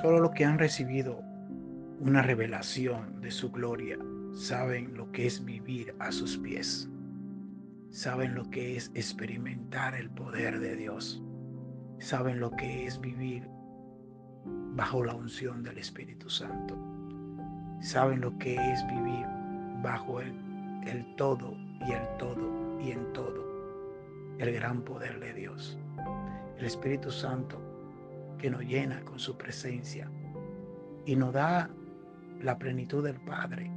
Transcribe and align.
Solo 0.00 0.20
los 0.20 0.30
que 0.30 0.44
han 0.44 0.60
recibido 0.60 1.24
una 1.98 2.22
revelación 2.22 3.20
de 3.20 3.32
su 3.32 3.50
gloria 3.50 3.98
saben 4.32 4.96
lo 4.96 5.10
que 5.10 5.26
es 5.26 5.44
vivir 5.44 5.92
a 5.98 6.12
sus 6.12 6.38
pies. 6.38 6.88
Saben 7.90 8.36
lo 8.36 8.48
que 8.48 8.76
es 8.76 8.92
experimentar 8.94 9.96
el 9.96 10.08
poder 10.10 10.60
de 10.60 10.76
Dios. 10.76 11.20
Saben 11.98 12.38
lo 12.38 12.52
que 12.52 12.86
es 12.86 13.00
vivir 13.00 13.48
bajo 14.76 15.02
la 15.02 15.16
unción 15.16 15.64
del 15.64 15.78
Espíritu 15.78 16.30
Santo. 16.30 16.78
Saben 17.80 18.20
lo 18.20 18.38
que 18.38 18.54
es 18.54 18.86
vivir 18.86 19.26
bajo 19.82 20.20
el, 20.20 20.32
el 20.86 21.16
todo 21.16 21.56
y 21.88 21.90
el 21.90 22.06
todo 22.18 22.78
y 22.80 22.92
en 22.92 23.12
todo. 23.12 23.44
El 24.38 24.52
gran 24.52 24.80
poder 24.82 25.18
de 25.18 25.32
Dios. 25.32 25.76
El 26.56 26.66
Espíritu 26.66 27.10
Santo 27.10 27.67
que 28.38 28.50
nos 28.50 28.62
llena 28.62 29.00
con 29.04 29.18
su 29.18 29.36
presencia 29.36 30.10
y 31.04 31.16
nos 31.16 31.32
da 31.32 31.68
la 32.40 32.58
plenitud 32.58 33.04
del 33.04 33.20
Padre 33.20 33.70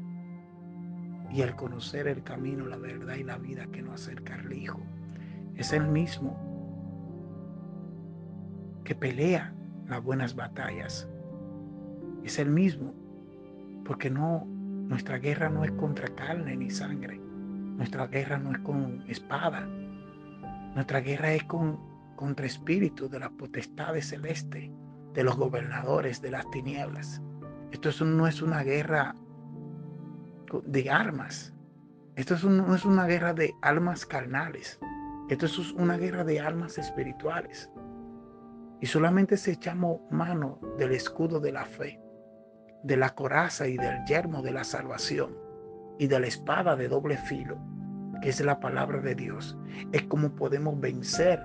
y 1.32 1.42
el 1.42 1.56
conocer 1.56 2.08
el 2.08 2.24
camino, 2.24 2.66
la 2.66 2.78
verdad 2.78 3.16
y 3.16 3.24
la 3.24 3.38
vida 3.38 3.66
que 3.68 3.82
nos 3.82 4.02
acerca 4.02 4.36
al 4.36 4.52
Hijo. 4.54 4.80
Es 5.56 5.74
el 5.74 5.88
mismo 5.88 6.38
que 8.84 8.96
pelea 8.96 9.54
las 9.88 10.04
buenas 10.04 10.36
batallas. 10.36 11.08
Es 12.24 12.38
el 12.40 12.50
mismo, 12.50 12.94
porque 13.86 14.10
no, 14.10 14.46
nuestra 14.46 15.18
guerra 15.18 15.50
no 15.50 15.64
es 15.64 15.72
contra 15.72 16.08
carne 16.16 16.56
ni 16.56 16.70
sangre. 16.70 17.20
Nuestra 17.78 18.08
guerra 18.08 18.38
no 18.38 18.52
es 18.52 18.60
con 18.60 19.04
espada. 19.08 19.68
Nuestra 20.76 21.00
guerra 21.00 21.34
es 21.34 21.44
con, 21.46 21.80
contra 22.22 22.46
espíritus 22.46 23.10
de 23.10 23.18
las 23.18 23.32
potestades 23.32 24.10
celestes, 24.10 24.70
de 25.14 25.24
los 25.24 25.36
gobernadores 25.38 26.22
de 26.22 26.30
las 26.30 26.48
tinieblas. 26.52 27.20
Esto 27.72 28.06
no 28.06 28.28
es 28.28 28.44
una 28.44 28.62
guerra 28.62 29.16
de 30.64 30.90
armas. 30.92 31.52
Esto 32.16 32.36
no 32.48 32.76
es 32.76 32.86
una 32.86 33.08
guerra 33.08 33.34
de 33.34 33.56
almas 33.64 34.06
carnales. 34.06 34.80
Esto 35.30 35.48
es 35.48 35.72
una 35.72 35.98
guerra 35.98 36.24
de 36.24 36.40
almas 36.40 36.78
espirituales. 36.78 37.72
Y 38.82 38.86
solamente 38.86 39.36
si 39.36 39.50
echamos 39.50 40.02
mano 40.12 40.60
del 40.78 40.92
escudo 40.92 41.40
de 41.40 41.54
la 41.54 41.66
fe, 41.66 42.00
de 42.84 42.98
la 42.98 43.16
coraza 43.16 43.68
y 43.68 43.78
del 43.78 43.98
yermo 44.06 44.44
de 44.44 44.52
la 44.52 44.64
salvación 44.64 45.36
y 45.98 46.06
de 46.06 46.20
la 46.20 46.28
espada 46.28 46.76
de 46.76 46.88
doble 46.88 47.18
filo, 47.18 47.58
que 48.22 48.30
es 48.30 48.40
la 48.42 48.60
palabra 48.60 49.02
de 49.02 49.16
Dios, 49.16 49.58
es 49.92 50.04
como 50.04 50.36
podemos 50.36 50.80
vencer 50.80 51.42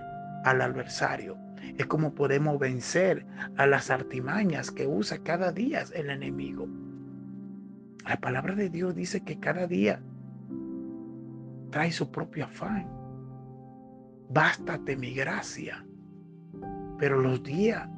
al 0.46 0.62
adversario. 0.62 1.36
Es 1.76 1.86
como 1.86 2.14
podemos 2.14 2.58
vencer 2.58 3.26
a 3.56 3.66
las 3.66 3.90
artimañas 3.90 4.70
que 4.70 4.86
usa 4.86 5.18
cada 5.18 5.52
día 5.52 5.84
el 5.94 6.10
enemigo. 6.10 6.68
La 8.08 8.16
palabra 8.20 8.54
de 8.54 8.70
Dios 8.70 8.94
dice 8.94 9.22
que 9.22 9.38
cada 9.38 9.66
día 9.66 10.00
trae 11.70 11.92
su 11.92 12.10
propio 12.10 12.44
afán. 12.44 12.88
Bástate 14.28 14.96
mi 14.96 15.14
gracia 15.14 15.84
pero 16.98 17.20
los 17.20 17.42
días 17.42 17.88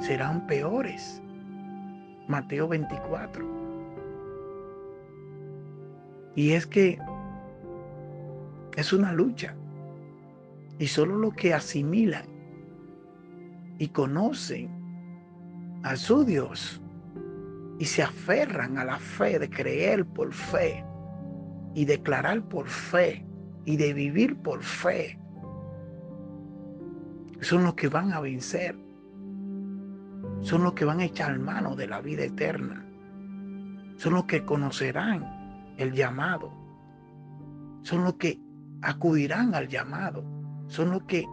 serán 0.00 0.46
peores. 0.46 1.22
Mateo 2.28 2.68
24. 2.68 3.46
Y 6.36 6.52
es 6.52 6.66
que 6.66 6.98
es 8.76 8.92
una 8.92 9.12
lucha. 9.12 9.54
Y 10.78 10.86
solo 10.86 11.16
los 11.16 11.34
que 11.34 11.54
asimilan 11.54 12.26
y 13.78 13.88
conocen 13.88 14.70
a 15.82 15.96
su 15.96 16.24
Dios 16.24 16.80
y 17.78 17.84
se 17.84 18.02
aferran 18.02 18.78
a 18.78 18.84
la 18.84 18.98
fe 18.98 19.38
de 19.38 19.50
creer 19.50 20.04
por 20.06 20.32
fe 20.32 20.84
y 21.74 21.84
declarar 21.84 22.42
por 22.48 22.68
fe 22.68 23.26
y 23.64 23.76
de 23.76 23.92
vivir 23.92 24.36
por 24.36 24.62
fe 24.62 25.18
son 27.44 27.64
los 27.64 27.74
que 27.74 27.88
van 27.88 28.12
a 28.12 28.20
vencer. 28.20 28.76
Son 30.40 30.62
los 30.62 30.72
que 30.72 30.84
van 30.84 31.00
a 31.00 31.04
echar 31.04 31.38
mano 31.38 31.76
de 31.76 31.86
la 31.86 32.00
vida 32.00 32.24
eterna. 32.24 32.84
Son 33.96 34.14
los 34.14 34.24
que 34.24 34.44
conocerán 34.44 35.74
el 35.76 35.92
llamado. 35.92 36.52
Son 37.82 38.04
los 38.04 38.14
que 38.14 38.40
acudirán 38.82 39.54
al 39.54 39.68
llamado. 39.68 40.24
Son 40.66 40.90
los 40.90 41.02
que 41.04 41.26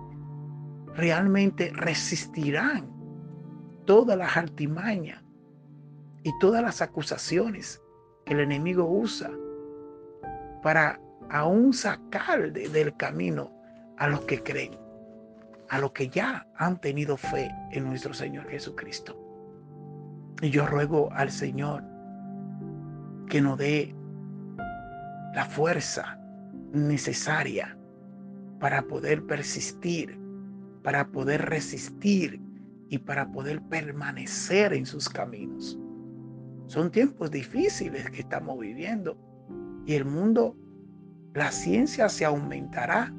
realmente 0.95 1.71
resistirán 1.73 2.91
todas 3.85 4.17
las 4.17 4.35
artimañas 4.37 5.23
y 6.23 6.31
todas 6.39 6.61
las 6.61 6.81
acusaciones 6.81 7.81
que 8.25 8.33
el 8.33 8.41
enemigo 8.41 8.85
usa 8.85 9.31
para 10.61 10.99
aún 11.29 11.73
sacar 11.73 12.51
del 12.51 12.95
camino 12.97 13.51
a 13.97 14.07
los 14.07 14.21
que 14.21 14.43
creen 14.43 14.81
a 15.71 15.79
los 15.79 15.93
que 15.93 16.09
ya 16.09 16.45
han 16.57 16.79
tenido 16.81 17.15
fe 17.15 17.49
en 17.71 17.85
nuestro 17.85 18.13
Señor 18.13 18.49
Jesucristo. 18.49 19.17
Y 20.41 20.49
yo 20.49 20.67
ruego 20.67 21.09
al 21.13 21.31
Señor 21.31 21.81
que 23.29 23.41
nos 23.41 23.57
dé 23.57 23.95
la 25.33 25.45
fuerza 25.45 26.19
necesaria 26.73 27.77
para 28.61 28.83
poder 28.83 29.25
persistir, 29.25 30.17
para 30.83 31.07
poder 31.07 31.49
resistir 31.49 32.39
y 32.89 32.99
para 32.99 33.31
poder 33.31 33.59
permanecer 33.63 34.73
en 34.73 34.85
sus 34.85 35.09
caminos. 35.09 35.79
Son 36.67 36.91
tiempos 36.91 37.31
difíciles 37.31 38.09
que 38.11 38.21
estamos 38.21 38.59
viviendo 38.59 39.17
y 39.85 39.95
el 39.95 40.05
mundo, 40.05 40.55
la 41.33 41.51
ciencia 41.51 42.07
se 42.07 42.23
aumentará 42.23 43.11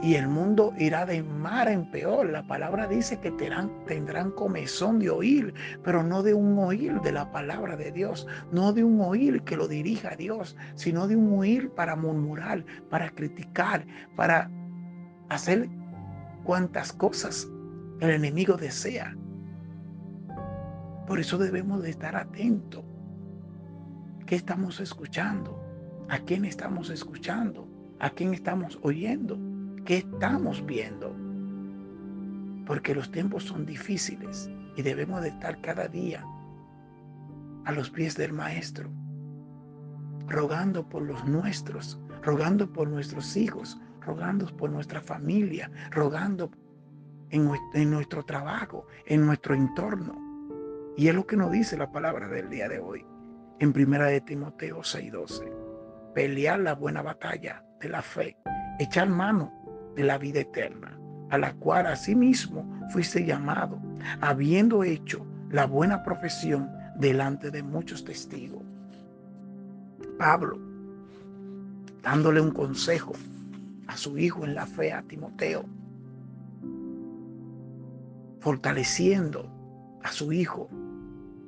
y 0.00 0.14
el 0.14 0.28
mundo 0.28 0.72
irá 0.78 1.04
de 1.06 1.22
mar 1.22 1.68
en 1.68 1.90
peor. 1.90 2.30
La 2.30 2.46
palabra 2.46 2.86
dice 2.86 3.18
que 3.18 3.30
tendrán, 3.32 4.30
comezón 4.32 4.98
de 4.98 5.10
oír, 5.10 5.54
pero 5.82 6.02
no 6.02 6.22
de 6.22 6.34
un 6.34 6.58
oír 6.58 7.00
de 7.00 7.12
la 7.12 7.30
palabra 7.32 7.76
de 7.76 7.90
Dios, 7.90 8.26
no 8.52 8.72
de 8.72 8.84
un 8.84 9.00
oír 9.00 9.42
que 9.42 9.56
lo 9.56 9.66
dirija 9.66 10.12
a 10.12 10.16
Dios, 10.16 10.56
sino 10.74 11.08
de 11.08 11.16
un 11.16 11.38
oír 11.38 11.70
para 11.70 11.96
murmurar, 11.96 12.64
para 12.90 13.10
criticar, 13.10 13.84
para 14.16 14.50
hacer 15.28 15.68
cuantas 16.44 16.92
cosas 16.92 17.48
el 18.00 18.10
enemigo 18.10 18.56
desea. 18.56 19.16
Por 21.06 21.18
eso 21.18 21.38
debemos 21.38 21.82
de 21.82 21.90
estar 21.90 22.14
atentos. 22.14 22.84
¿Qué 24.26 24.36
estamos 24.36 24.78
escuchando? 24.78 25.58
¿A 26.08 26.18
quién 26.18 26.44
estamos 26.44 26.90
escuchando? 26.90 27.66
¿A 27.98 28.10
quién 28.10 28.34
estamos 28.34 28.78
oyendo? 28.82 29.47
¿Qué 29.88 29.96
estamos 29.96 30.66
viendo? 30.66 31.16
Porque 32.66 32.94
los 32.94 33.10
tiempos 33.10 33.44
son 33.44 33.64
difíciles 33.64 34.50
y 34.76 34.82
debemos 34.82 35.22
de 35.22 35.28
estar 35.28 35.62
cada 35.62 35.88
día 35.88 36.22
a 37.64 37.72
los 37.72 37.88
pies 37.88 38.14
del 38.14 38.34
Maestro, 38.34 38.90
rogando 40.26 40.86
por 40.86 41.00
los 41.00 41.24
nuestros, 41.24 41.98
rogando 42.22 42.70
por 42.70 42.86
nuestros 42.86 43.34
hijos, 43.34 43.80
rogando 44.02 44.54
por 44.58 44.68
nuestra 44.68 45.00
familia, 45.00 45.70
rogando 45.90 46.50
en, 47.30 47.50
en 47.72 47.90
nuestro 47.90 48.22
trabajo, 48.26 48.86
en 49.06 49.24
nuestro 49.24 49.54
entorno. 49.54 50.92
Y 50.98 51.08
es 51.08 51.14
lo 51.14 51.26
que 51.26 51.38
nos 51.38 51.50
dice 51.50 51.78
la 51.78 51.90
palabra 51.90 52.28
del 52.28 52.50
día 52.50 52.68
de 52.68 52.78
hoy, 52.78 53.06
en 53.58 53.72
primera 53.72 54.04
de 54.04 54.20
Timoteo 54.20 54.80
6:12. 54.80 55.50
Pelear 56.14 56.60
la 56.60 56.74
buena 56.74 57.00
batalla 57.00 57.64
de 57.80 57.88
la 57.88 58.02
fe, 58.02 58.36
echar 58.78 59.08
mano 59.08 59.57
de 59.98 60.04
la 60.04 60.16
vida 60.16 60.38
eterna, 60.40 60.96
a 61.30 61.38
la 61.38 61.52
cual 61.54 61.88
asimismo 61.88 62.64
fuiste 62.90 63.26
llamado, 63.26 63.80
habiendo 64.20 64.84
hecho 64.84 65.26
la 65.50 65.66
buena 65.66 66.04
profesión 66.04 66.70
delante 67.00 67.50
de 67.50 67.64
muchos 67.64 68.04
testigos. 68.04 68.62
Pablo, 70.16 70.56
dándole 72.04 72.40
un 72.40 72.52
consejo 72.52 73.12
a 73.88 73.96
su 73.96 74.16
hijo 74.18 74.44
en 74.44 74.54
la 74.54 74.66
fe, 74.66 74.92
a 74.92 75.02
Timoteo, 75.02 75.64
fortaleciendo 78.38 79.50
a 80.04 80.12
su 80.12 80.32
hijo 80.32 80.68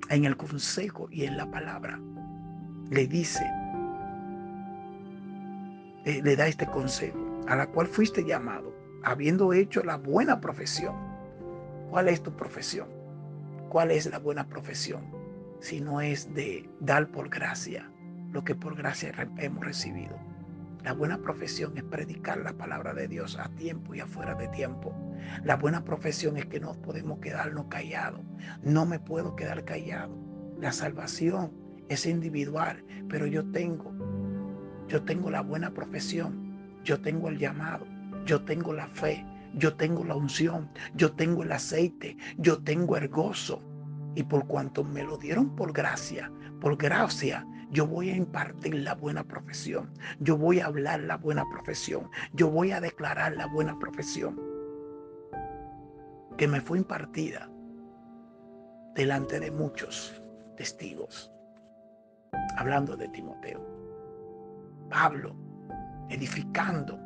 en 0.08 0.24
el 0.24 0.36
consejo 0.36 1.06
y 1.08 1.22
en 1.22 1.36
la 1.36 1.48
palabra, 1.48 2.00
le 2.90 3.06
dice, 3.06 3.44
eh, 6.04 6.20
le 6.20 6.34
da 6.34 6.48
este 6.48 6.66
consejo 6.66 7.29
a 7.50 7.56
la 7.56 7.66
cual 7.66 7.88
fuiste 7.88 8.24
llamado, 8.24 8.72
habiendo 9.02 9.52
hecho 9.52 9.82
la 9.82 9.96
buena 9.96 10.40
profesión. 10.40 10.94
¿Cuál 11.90 12.08
es 12.08 12.22
tu 12.22 12.30
profesión? 12.30 12.86
¿Cuál 13.68 13.90
es 13.90 14.06
la 14.06 14.20
buena 14.20 14.46
profesión? 14.46 15.02
Si 15.58 15.80
no 15.80 16.00
es 16.00 16.32
de 16.32 16.70
dar 16.78 17.08
por 17.08 17.28
gracia 17.28 17.90
lo 18.32 18.44
que 18.44 18.54
por 18.54 18.76
gracia 18.76 19.12
hemos 19.38 19.64
recibido. 19.64 20.16
La 20.84 20.92
buena 20.92 21.18
profesión 21.18 21.76
es 21.76 21.82
predicar 21.82 22.38
la 22.38 22.52
palabra 22.52 22.94
de 22.94 23.08
Dios 23.08 23.36
a 23.36 23.48
tiempo 23.56 23.96
y 23.96 24.00
afuera 24.00 24.36
de 24.36 24.46
tiempo. 24.46 24.94
La 25.42 25.56
buena 25.56 25.84
profesión 25.84 26.36
es 26.36 26.46
que 26.46 26.60
no 26.60 26.74
podemos 26.74 27.18
quedarnos 27.18 27.66
callados. 27.66 28.20
No 28.62 28.86
me 28.86 29.00
puedo 29.00 29.34
quedar 29.34 29.64
callado. 29.64 30.16
La 30.60 30.70
salvación 30.70 31.50
es 31.88 32.06
individual, 32.06 32.84
pero 33.08 33.26
yo 33.26 33.44
tengo, 33.50 33.92
yo 34.86 35.02
tengo 35.02 35.30
la 35.30 35.40
buena 35.40 35.72
profesión, 35.72 36.49
yo 36.84 37.00
tengo 37.00 37.28
el 37.28 37.38
llamado, 37.38 37.86
yo 38.24 38.42
tengo 38.44 38.72
la 38.72 38.88
fe, 38.88 39.24
yo 39.54 39.74
tengo 39.74 40.04
la 40.04 40.14
unción, 40.14 40.70
yo 40.94 41.12
tengo 41.12 41.42
el 41.42 41.52
aceite, 41.52 42.16
yo 42.38 42.62
tengo 42.62 42.96
el 42.96 43.08
gozo. 43.08 43.62
Y 44.14 44.24
por 44.24 44.46
cuanto 44.46 44.82
me 44.82 45.04
lo 45.04 45.16
dieron 45.16 45.54
por 45.54 45.72
gracia, 45.72 46.30
por 46.60 46.76
gracia, 46.76 47.46
yo 47.70 47.86
voy 47.86 48.10
a 48.10 48.16
impartir 48.16 48.74
la 48.74 48.94
buena 48.94 49.22
profesión. 49.22 49.92
Yo 50.18 50.36
voy 50.36 50.60
a 50.60 50.66
hablar 50.66 51.00
la 51.00 51.16
buena 51.16 51.44
profesión. 51.50 52.10
Yo 52.32 52.50
voy 52.50 52.72
a 52.72 52.80
declarar 52.80 53.36
la 53.36 53.46
buena 53.46 53.78
profesión 53.78 54.40
que 56.36 56.48
me 56.48 56.60
fue 56.60 56.78
impartida 56.78 57.48
delante 58.94 59.38
de 59.38 59.50
muchos 59.50 60.20
testigos. 60.56 61.30
Hablando 62.56 62.96
de 62.96 63.08
Timoteo. 63.08 63.64
Pablo 64.90 65.49
edificando 66.10 66.98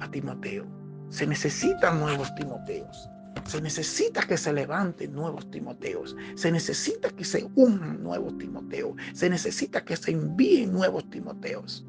a 0.00 0.10
Timoteo. 0.10 0.66
Se 1.08 1.26
necesitan 1.26 2.00
nuevos 2.00 2.34
Timoteos. 2.34 3.10
Se 3.44 3.60
necesita 3.60 4.22
que 4.22 4.36
se 4.36 4.52
levanten 4.52 5.12
nuevos 5.12 5.50
Timoteos. 5.50 6.16
Se 6.34 6.50
necesita 6.50 7.10
que 7.10 7.24
se 7.24 7.48
unan 7.56 8.02
nuevos 8.02 8.38
Timoteos. 8.38 8.96
Se 9.12 9.28
necesita 9.28 9.84
que 9.84 9.96
se 9.96 10.12
envíen 10.12 10.72
nuevos 10.72 11.08
Timoteos. 11.10 11.84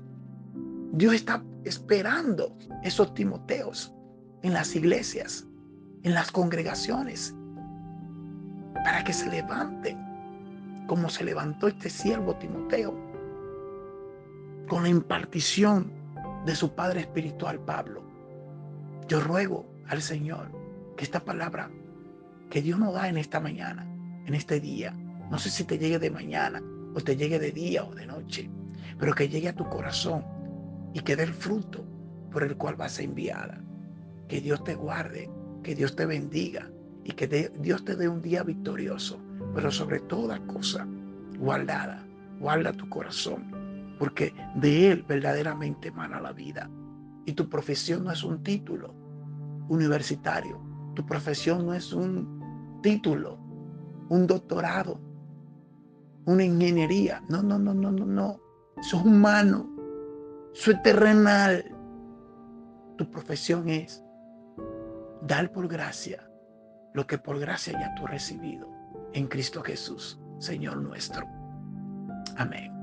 Dios 0.94 1.14
está 1.14 1.44
esperando 1.64 2.56
esos 2.84 3.14
Timoteos 3.14 3.94
en 4.44 4.54
las 4.54 4.76
iglesias, 4.76 5.46
en 6.04 6.14
las 6.14 6.32
congregaciones, 6.32 7.34
para 8.74 9.04
que 9.04 9.14
se 9.14 9.30
levanten 9.30 9.98
como 10.88 11.10
se 11.10 11.24
levantó 11.24 11.68
este 11.68 11.90
siervo 11.90 12.36
Timoteo 12.36 12.94
con 14.68 14.84
la 14.84 14.90
impartición 14.90 15.92
de 16.46 16.56
su 16.56 16.76
padre 16.76 17.02
espiritual 17.02 17.60
Pablo. 17.60 18.04
Yo 19.08 19.20
ruego 19.20 19.66
al 19.88 20.02
Señor 20.02 20.52
que 20.96 21.04
esta 21.04 21.20
palabra 21.20 21.72
que 22.50 22.62
Dios 22.62 22.80
nos 22.80 22.94
da 22.94 23.10
en 23.10 23.18
esta 23.18 23.40
mañana, 23.40 23.88
en 24.26 24.34
este 24.36 24.60
día, 24.60 24.92
no 25.32 25.40
sé 25.40 25.50
si 25.50 25.64
te 25.64 25.78
llegue 25.78 25.98
de 25.98 26.12
mañana 26.12 26.62
o 26.94 27.02
te 27.02 27.16
llegue 27.16 27.40
de 27.40 27.52
día 27.52 27.84
o 27.84 27.94
de 27.96 28.06
noche, 28.06 28.50
pero 29.00 29.14
que 29.14 29.28
llegue 29.28 29.50
a 29.50 29.56
tu 29.56 29.68
corazón 29.68 30.24
y 30.94 31.00
que 31.02 31.16
dé 31.16 31.24
el 31.24 31.34
fruto 31.34 31.84
por 32.32 32.44
el 32.44 32.56
cual 32.56 32.76
vas 32.76 33.00
a 33.00 33.04
enviada. 33.04 33.62
Que 34.28 34.40
Dios 34.40 34.64
te 34.64 34.76
guarde, 34.76 35.30
que 35.64 35.76
Dios 35.76 35.96
te 35.96 36.06
bendiga 36.06 36.70
y 37.04 37.12
que 37.12 37.52
Dios 37.60 37.84
te 37.86 37.96
dé 37.96 38.08
un 38.08 38.22
día 38.22 38.44
victorioso, 38.44 39.20
pero 39.54 39.72
sobre 39.72 40.00
toda 40.00 40.40
cosa, 40.48 40.88
guardada, 41.40 42.06
guarda 42.40 42.72
tu 42.72 42.88
corazón, 42.90 43.65
porque 43.98 44.34
de 44.56 44.92
Él 44.92 45.06
verdaderamente 45.08 45.90
emana 45.90 46.22
la 46.22 46.32
vida. 46.32 46.70
Y 47.26 47.34
tu 47.34 47.50
profesión 47.50 48.04
no 48.04 48.12
es 48.12 48.24
un 48.24 48.44
título 48.44 48.94
universitario, 49.70 50.62
tu 50.96 51.06
profesión 51.06 51.66
no 51.66 51.74
es 51.74 51.92
un 51.92 52.80
título, 52.82 53.40
un 54.10 54.28
doctorado, 54.28 55.00
una 56.26 56.44
ingeniería. 56.44 57.24
No, 57.30 57.42
no, 57.42 57.58
no, 57.58 57.74
no, 57.74 57.92
no, 57.92 58.06
no. 58.06 58.40
Eso 58.78 58.98
es 58.98 59.06
humano. 59.06 59.70
Eso 60.54 60.72
es 60.72 60.82
terrenal. 60.84 61.66
Tu 62.98 63.10
profesión 63.10 63.70
es 63.70 64.04
dar 65.24 65.52
por 65.52 65.68
gracia 65.68 66.30
lo 66.94 67.06
que 67.06 67.18
por 67.18 67.40
gracia 67.40 67.74
ya 67.74 67.94
tú 67.96 68.06
has 68.06 68.12
recibido 68.12 68.70
en 69.14 69.28
Cristo 69.28 69.62
Jesús, 69.62 70.20
Señor 70.40 70.78
nuestro. 70.78 71.28
Amén. 72.38 72.75